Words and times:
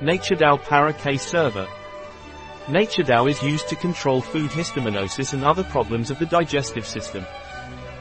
NATURDAO 0.00 0.62
Para 0.62 0.92
K 0.92 1.16
server. 1.16 1.66
NatureDAO 2.66 3.30
is 3.30 3.42
used 3.42 3.66
to 3.68 3.76
control 3.76 4.20
food 4.20 4.50
histaminosis 4.50 5.32
and 5.32 5.42
other 5.42 5.64
problems 5.64 6.10
of 6.10 6.18
the 6.18 6.26
digestive 6.26 6.86
system. 6.86 7.24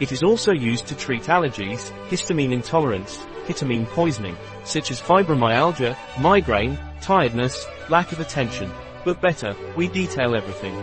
It 0.02 0.12
is 0.12 0.22
also 0.22 0.52
used 0.52 0.88
to 0.88 0.98
treat 0.98 1.24
allergies, 1.24 1.92
histamine 2.10 2.52
intolerance, 2.52 3.20
histamine 3.46 3.88
poisoning, 3.88 4.36
such 4.66 4.92
as 4.92 5.00
fibromyalgia, 5.00 5.96
migraine, 6.20 6.78
tiredness, 7.00 7.66
lack 7.88 8.12
of 8.12 8.20
attention. 8.20 8.70
But 9.06 9.22
better, 9.22 9.56
we 9.78 9.88
detail 9.88 10.36
everything. 10.36 10.76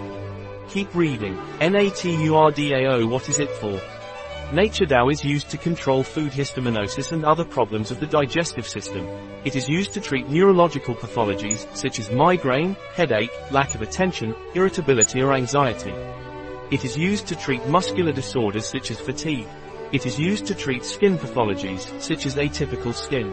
Keep 0.70 0.94
reading. 0.94 1.36
NATURDAO 1.60 3.06
What 3.06 3.28
is 3.28 3.38
it 3.38 3.50
for? 3.50 3.78
NATURDAO 4.52 5.10
is 5.10 5.24
used 5.24 5.48
to 5.48 5.56
control 5.56 6.02
food 6.02 6.30
histaminosis 6.30 7.12
and 7.12 7.24
other 7.24 7.42
problems 7.42 7.90
of 7.90 8.00
the 8.00 8.06
digestive 8.06 8.68
system. 8.68 9.08
It 9.46 9.56
is 9.56 9.66
used 9.66 9.94
to 9.94 10.00
treat 10.00 10.28
neurological 10.28 10.94
pathologies, 10.94 11.66
such 11.74 11.98
as 11.98 12.10
migraine, 12.10 12.76
headache, 12.92 13.32
lack 13.50 13.74
of 13.74 13.80
attention, 13.80 14.34
irritability 14.54 15.22
or 15.22 15.32
anxiety. 15.32 15.94
It 16.70 16.84
is 16.84 16.98
used 16.98 17.26
to 17.28 17.34
treat 17.34 17.66
muscular 17.66 18.12
disorders 18.12 18.66
such 18.66 18.90
as 18.90 19.00
fatigue. 19.00 19.48
It 19.90 20.04
is 20.04 20.18
used 20.18 20.44
to 20.48 20.54
treat 20.54 20.84
skin 20.84 21.16
pathologies, 21.16 21.88
such 21.98 22.26
as 22.26 22.36
atypical 22.36 22.92
skin. 22.92 23.32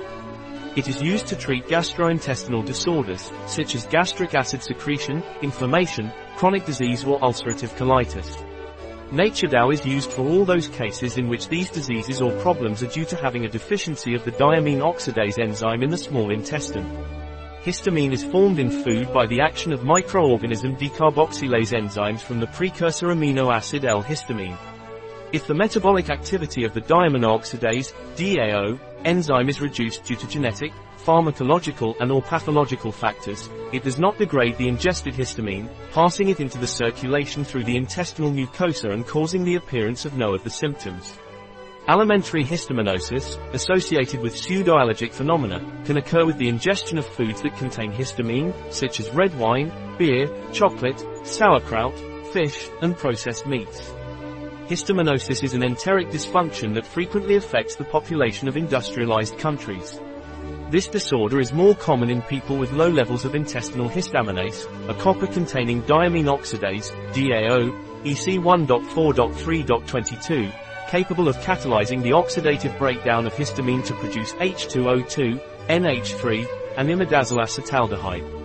It 0.78 0.88
is 0.88 1.02
used 1.02 1.28
to 1.28 1.36
treat 1.36 1.68
gastrointestinal 1.68 2.66
disorders, 2.66 3.30
such 3.46 3.76
as 3.76 3.86
gastric 3.88 4.36
acid 4.36 4.64
secretion, 4.64 5.22
inflammation, 5.42 6.14
chronic 6.38 6.66
disease 6.66 7.04
or 7.04 7.20
ulcerative 7.20 7.76
colitis. 7.76 8.49
NATURDAO 9.12 9.74
is 9.74 9.84
used 9.88 10.12
for 10.12 10.22
all 10.22 10.46
those 10.46 10.68
cases 10.68 11.18
in 11.18 11.28
which 11.28 11.48
these 11.48 11.72
diseases 11.72 12.22
or 12.22 12.32
problems 12.44 12.84
are 12.84 12.88
due 12.88 13.06
to 13.06 13.16
having 13.16 13.44
a 13.44 13.50
deficiency 13.50 14.14
of 14.14 14.24
the 14.24 14.32
diamine 14.34 14.82
oxidase 14.82 15.40
enzyme 15.40 15.82
in 15.82 15.90
the 15.90 15.98
small 15.98 16.30
intestine. 16.30 16.86
Histamine 17.64 18.14
is 18.14 18.24
formed 18.24 18.60
in 18.60 18.70
food 18.70 19.12
by 19.12 19.26
the 19.26 19.42
action 19.42 19.74
of 19.74 19.80
microorganism 19.80 20.78
decarboxylase 20.78 21.76
enzymes 21.76 22.22
from 22.22 22.40
the 22.40 22.46
precursor 22.48 23.08
amino 23.08 23.52
acid 23.52 23.84
L-histamine. 23.84 24.56
If 25.32 25.46
the 25.46 25.54
metabolic 25.54 26.10
activity 26.10 26.64
of 26.64 26.74
the 26.74 26.82
diaminoxidase, 26.82 27.94
DAO, 28.16 28.80
enzyme 29.06 29.48
is 29.48 29.62
reduced 29.62 30.04
due 30.04 30.16
to 30.16 30.28
genetic, 30.28 30.74
pharmacological 31.06 31.96
and 32.00 32.12
or 32.12 32.24
pathological 32.24 32.92
factors, 32.92 33.48
it 33.72 33.84
does 33.84 34.00
not 34.00 34.18
degrade 34.18 34.58
the 34.58 34.68
ingested 34.68 35.14
histamine, 35.14 35.70
passing 35.92 36.30
it 36.30 36.40
into 36.40 36.58
the 36.58 36.66
circulation 36.66 37.44
through 37.44 37.64
the 37.64 37.78
intestinal 37.78 38.32
mucosa 38.32 38.92
and 38.92 39.06
causing 39.06 39.44
the 39.44 39.56
appearance 39.56 40.04
of 40.04 40.18
no 40.18 40.34
of 40.34 40.44
the 40.44 40.50
symptoms. 40.50 41.20
Alimentary 41.88 42.44
histaminosis, 42.44 43.38
associated 43.54 44.22
with 44.22 44.36
pseudoallergic 44.36 45.14
phenomena, 45.14 45.60
can 45.86 45.98
occur 45.98 46.26
with 46.26 46.40
the 46.40 46.50
ingestion 46.50 46.98
of 46.98 47.06
foods 47.06 47.44
that 47.44 47.56
contain 47.56 47.92
histamine, 47.92 48.52
such 48.74 49.00
as 49.00 49.10
red 49.12 49.38
wine, 49.38 49.72
beer, 50.00 50.28
chocolate, 50.54 51.04
sauerkraut, 51.24 51.94
fish, 52.34 52.68
and 52.82 52.98
processed 52.98 53.46
meats. 53.46 53.94
Histaminosis 54.70 55.44
is 55.44 55.54
an 55.56 55.64
enteric 55.64 56.10
dysfunction 56.10 56.76
that 56.76 56.86
frequently 56.86 57.38
affects 57.38 57.76
the 57.76 57.86
population 57.86 58.48
of 58.48 58.56
industrialized 58.56 59.40
countries. 59.40 60.00
This 60.70 60.88
disorder 60.88 61.40
is 61.40 61.52
more 61.52 61.74
common 61.74 62.12
in 62.12 62.22
people 62.22 62.56
with 62.56 62.72
low 62.74 62.90
levels 62.90 63.26
of 63.26 63.34
intestinal 63.34 63.90
histaminase, 63.90 64.68
a 64.88 64.94
copper-containing 64.94 65.82
diamine 65.84 66.26
oxidase, 66.26 66.92
DAO, 67.14 67.72
EC1.4.3.22, 68.04 70.54
capable 70.88 71.28
of 71.28 71.36
catalyzing 71.38 72.04
the 72.04 72.12
oxidative 72.12 72.78
breakdown 72.78 73.26
of 73.26 73.34
histamine 73.34 73.84
to 73.88 73.96
produce 73.96 74.34
H2O2, 74.34 75.42
NH3, 75.68 76.48
and 76.78 76.90
imidazole 76.90 77.40
acetaldehyde. 77.40 78.39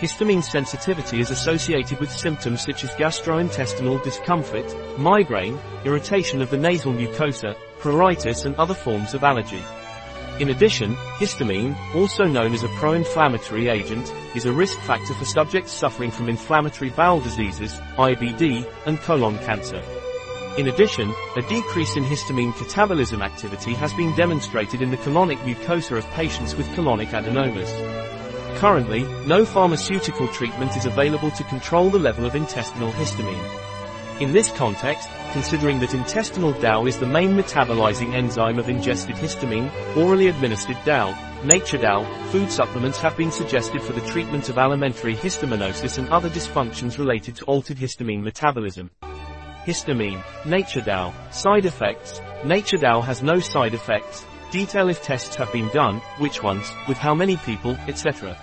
Histamine 0.00 0.44
sensitivity 0.44 1.20
is 1.20 1.30
associated 1.30 1.98
with 2.00 2.12
symptoms 2.12 2.62
such 2.62 2.84
as 2.84 2.90
gastrointestinal 2.96 4.02
discomfort, 4.04 4.66
migraine, 4.98 5.58
irritation 5.84 6.42
of 6.42 6.50
the 6.50 6.58
nasal 6.58 6.92
mucosa, 6.92 7.56
pruritus 7.78 8.44
and 8.44 8.54
other 8.56 8.74
forms 8.74 9.14
of 9.14 9.24
allergy. 9.24 9.62
In 10.38 10.50
addition, 10.50 10.94
histamine, 11.18 11.74
also 11.94 12.24
known 12.24 12.52
as 12.52 12.62
a 12.62 12.68
pro-inflammatory 12.76 13.68
agent, 13.68 14.12
is 14.34 14.44
a 14.44 14.52
risk 14.52 14.78
factor 14.80 15.14
for 15.14 15.24
subjects 15.24 15.72
suffering 15.72 16.10
from 16.10 16.28
inflammatory 16.28 16.90
bowel 16.90 17.20
diseases, 17.20 17.72
IBD, 17.96 18.70
and 18.84 19.00
colon 19.00 19.38
cancer. 19.38 19.82
In 20.58 20.68
addition, 20.68 21.10
a 21.36 21.42
decrease 21.48 21.96
in 21.96 22.04
histamine 22.04 22.52
catabolism 22.52 23.24
activity 23.24 23.72
has 23.72 23.94
been 23.94 24.14
demonstrated 24.14 24.82
in 24.82 24.90
the 24.90 24.98
colonic 24.98 25.38
mucosa 25.38 25.96
of 25.96 26.10
patients 26.10 26.54
with 26.54 26.66
colonic 26.68 27.08
adenomas. 27.08 28.15
Currently, 28.56 29.02
no 29.26 29.44
pharmaceutical 29.44 30.28
treatment 30.28 30.74
is 30.78 30.86
available 30.86 31.30
to 31.32 31.44
control 31.44 31.90
the 31.90 31.98
level 31.98 32.24
of 32.24 32.34
intestinal 32.34 32.90
histamine. 32.92 33.66
In 34.18 34.32
this 34.32 34.50
context, 34.52 35.10
considering 35.32 35.78
that 35.80 35.92
intestinal 35.92 36.54
DAO 36.54 36.88
is 36.88 36.98
the 36.98 37.04
main 37.04 37.36
metabolizing 37.36 38.14
enzyme 38.14 38.58
of 38.58 38.70
ingested 38.70 39.14
histamine, 39.16 39.70
orally 39.94 40.28
administered 40.28 40.76
DAO, 40.86 41.12
NATURDAO, 41.42 42.28
food 42.28 42.50
supplements 42.50 42.98
have 42.98 43.14
been 43.18 43.30
suggested 43.30 43.82
for 43.82 43.92
the 43.92 44.06
treatment 44.08 44.48
of 44.48 44.56
alimentary 44.56 45.14
histaminosis 45.14 45.98
and 45.98 46.08
other 46.08 46.30
dysfunctions 46.30 46.96
related 46.96 47.36
to 47.36 47.44
altered 47.44 47.76
histamine 47.76 48.22
metabolism. 48.22 48.90
Histamine, 49.66 50.22
NATURDAO, 50.44 51.12
side 51.30 51.66
effects, 51.66 52.20
NATURDAO 52.42 53.04
has 53.04 53.22
no 53.22 53.38
side 53.38 53.74
effects, 53.74 54.24
detail 54.56 54.88
if 54.88 55.02
tests 55.02 55.36
have 55.36 55.52
been 55.52 55.68
done, 55.68 56.00
which 56.16 56.42
ones, 56.42 56.72
with 56.88 56.96
how 56.96 57.14
many 57.14 57.36
people, 57.48 57.72
etc. 57.88 58.34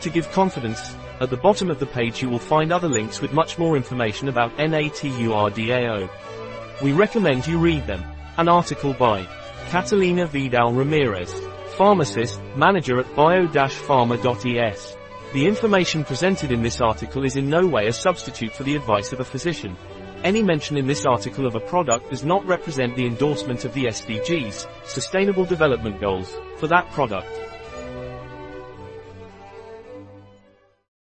To 0.00 0.10
give 0.10 0.32
confidence, 0.32 0.96
at 1.20 1.30
the 1.30 1.36
bottom 1.36 1.70
of 1.70 1.78
the 1.78 1.86
page 1.86 2.20
you 2.20 2.28
will 2.28 2.40
find 2.40 2.72
other 2.72 2.88
links 2.88 3.20
with 3.20 3.32
much 3.32 3.56
more 3.56 3.76
information 3.76 4.26
about 4.26 4.56
NATURDAO. 4.56 6.10
We 6.82 6.90
recommend 6.90 7.46
you 7.46 7.58
read 7.58 7.86
them. 7.86 8.02
An 8.36 8.48
article 8.48 8.94
by 8.94 9.28
Catalina 9.68 10.26
Vidal 10.26 10.72
Ramirez, 10.72 11.32
pharmacist, 11.76 12.42
manager 12.56 12.98
at 12.98 13.14
bio-pharma.es. 13.14 14.96
The 15.32 15.46
information 15.46 16.02
presented 16.02 16.50
in 16.50 16.64
this 16.64 16.80
article 16.80 17.24
is 17.24 17.36
in 17.36 17.48
no 17.48 17.64
way 17.64 17.86
a 17.86 17.92
substitute 17.92 18.52
for 18.52 18.64
the 18.64 18.74
advice 18.74 19.12
of 19.12 19.20
a 19.20 19.24
physician. 19.24 19.76
Any 20.22 20.42
mention 20.42 20.76
in 20.76 20.86
this 20.86 21.06
article 21.06 21.46
of 21.46 21.54
a 21.54 21.60
product 21.60 22.10
does 22.10 22.24
not 22.24 22.44
represent 22.44 22.94
the 22.94 23.06
endorsement 23.06 23.64
of 23.64 23.72
the 23.72 23.86
SDGs, 23.86 24.68
Sustainable 24.84 25.46
Development 25.46 25.98
Goals, 25.98 26.36
for 26.58 26.66
that 26.66 26.90
product. 26.90 27.49